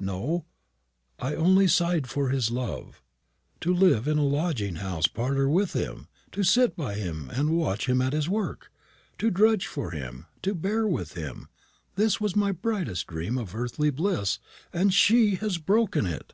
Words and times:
No, 0.00 0.44
I 1.18 1.34
only 1.34 1.66
sighed 1.66 2.06
for 2.08 2.28
his 2.28 2.52
love. 2.52 3.02
To 3.62 3.74
live 3.74 4.06
in 4.06 4.16
a 4.16 4.22
lodging 4.24 4.76
house 4.76 5.08
parlour 5.08 5.48
with 5.48 5.72
him, 5.72 6.06
to 6.30 6.44
sit 6.44 6.76
by 6.76 6.94
and 6.98 7.50
watch 7.56 7.88
him 7.88 8.00
at 8.00 8.12
his 8.12 8.28
work, 8.28 8.70
to 9.18 9.28
drudge 9.28 9.66
for 9.66 9.90
him, 9.90 10.26
to 10.42 10.54
bear 10.54 10.86
with 10.86 11.14
him 11.14 11.48
this 11.96 12.20
was 12.20 12.36
my 12.36 12.52
brightest 12.52 13.08
dream 13.08 13.36
of 13.36 13.56
earthly 13.56 13.90
bliss; 13.90 14.38
and 14.72 14.94
she 14.94 15.34
has 15.34 15.58
broken 15.58 16.06
it!" 16.06 16.32